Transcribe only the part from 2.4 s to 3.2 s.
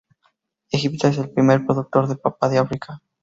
de África.